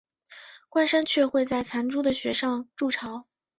[0.67, 3.27] 冠山雀会在残株的穴上筑巢。